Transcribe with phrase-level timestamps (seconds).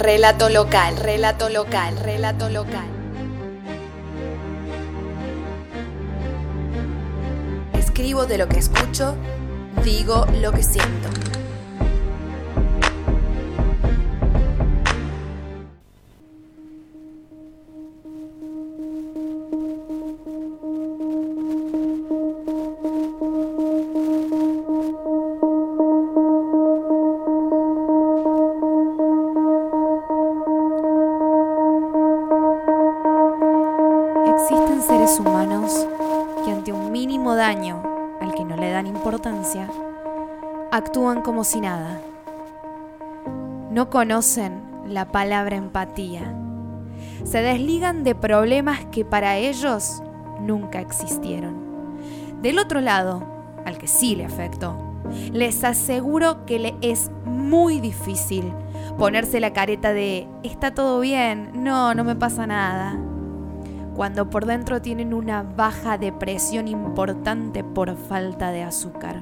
[0.00, 2.88] relato local, relato local, relato local.
[7.74, 9.14] Escribo de lo que escucho,
[9.84, 11.39] digo lo que siento.
[34.86, 35.86] Seres humanos
[36.42, 37.82] que ante un mínimo daño
[38.18, 39.68] al que no le dan importancia,
[40.72, 42.00] actúan como si nada.
[43.70, 46.34] No conocen la palabra empatía.
[47.24, 50.02] Se desligan de problemas que para ellos
[50.40, 51.54] nunca existieron.
[52.40, 53.22] Del otro lado,
[53.66, 54.76] al que sí le afectó,
[55.30, 58.50] les aseguro que le es muy difícil
[58.98, 62.98] ponerse la careta de está todo bien, no, no me pasa nada
[64.00, 69.20] cuando por dentro tienen una baja depresión importante por falta de azúcar.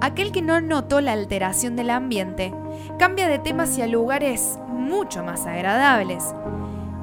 [0.00, 2.54] Aquel que no notó la alteración del ambiente
[2.96, 6.22] cambia de tema hacia lugares mucho más agradables,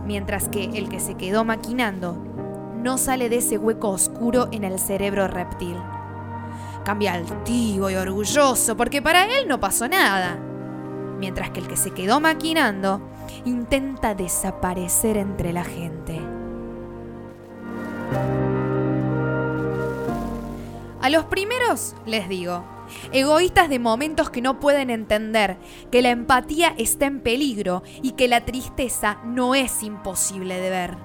[0.06, 2.24] mientras que el que se quedó maquinando
[2.82, 5.76] no sale de ese hueco oscuro en el cerebro reptil.
[6.86, 10.40] Cambia altivo y orgulloso porque para él no pasó nada,
[11.20, 13.02] mientras que el que se quedó maquinando
[13.46, 16.22] intenta desaparecer entre la gente.
[21.02, 22.64] A los primeros les digo,
[23.12, 25.58] egoístas de momentos que no pueden entender
[25.92, 30.98] que la empatía está en peligro y que la tristeza no es imposible de ver.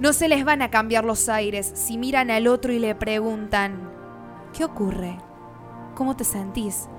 [0.00, 3.90] No se les van a cambiar los aires si miran al otro y le preguntan,
[4.56, 5.18] ¿qué ocurre?
[5.96, 6.90] ¿Cómo te sentís?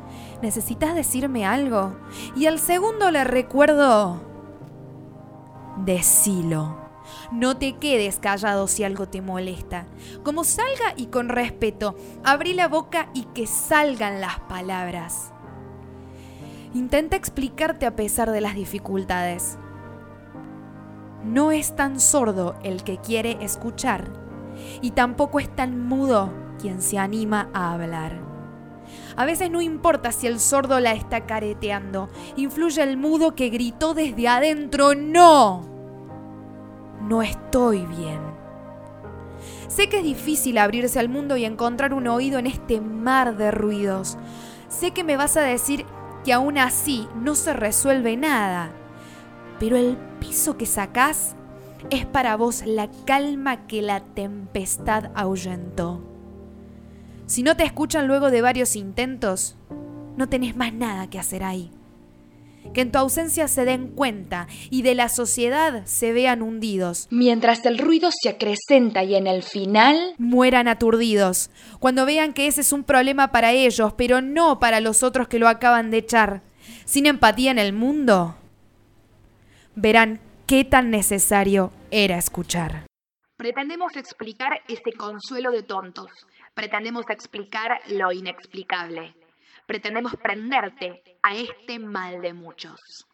[0.41, 1.95] ¿Necesitas decirme algo?
[2.35, 4.19] Y al segundo le recuerdo,
[5.85, 6.75] decilo.
[7.31, 9.85] No te quedes callado si algo te molesta.
[10.23, 15.31] Como salga y con respeto, abrí la boca y que salgan las palabras.
[16.73, 19.59] Intenta explicarte a pesar de las dificultades.
[21.23, 24.11] No es tan sordo el que quiere escuchar
[24.81, 28.26] y tampoco es tan mudo quien se anima a hablar.
[29.17, 33.95] A veces no importa si el sordo la está careteando, influye el mudo que gritó
[33.95, 35.65] desde adentro, no,
[37.01, 38.19] no estoy bien.
[39.67, 43.49] Sé que es difícil abrirse al mundo y encontrar un oído en este mar de
[43.49, 44.19] ruidos.
[44.69, 45.85] Sé que me vas a decir
[46.23, 48.69] que aún así no se resuelve nada,
[49.59, 51.35] pero el piso que sacás
[51.89, 56.16] es para vos la calma que la tempestad ahuyentó.
[57.27, 59.57] Si no te escuchan luego de varios intentos,
[60.15, 61.71] no tenés más nada que hacer ahí.
[62.73, 67.07] Que en tu ausencia se den cuenta y de la sociedad se vean hundidos.
[67.11, 71.49] Mientras el ruido se acrecenta y en el final mueran aturdidos,
[71.79, 75.39] cuando vean que ese es un problema para ellos, pero no para los otros que
[75.39, 76.43] lo acaban de echar.
[76.85, 78.37] Sin empatía en el mundo,
[79.75, 82.85] verán qué tan necesario era escuchar.
[83.37, 86.09] Pretendemos explicar este consuelo de tontos.
[86.57, 89.13] Pretendemos explicar lo inexplicable.
[89.67, 93.05] Pretendemos prenderte a este mal de muchos.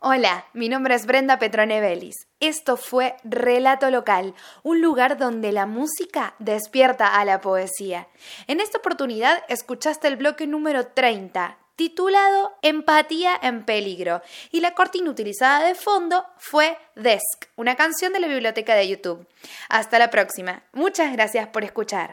[0.00, 2.16] Hola, mi nombre es Brenda Petrone Vélez.
[2.40, 8.08] Esto fue Relato Local, un lugar donde la música despierta a la poesía.
[8.48, 14.20] En esta oportunidad escuchaste el bloque número 30, titulado Empatía en peligro,
[14.50, 19.28] y la cortina utilizada de fondo fue Desk, una canción de la biblioteca de YouTube.
[19.68, 20.64] Hasta la próxima.
[20.72, 22.10] Muchas gracias por escuchar.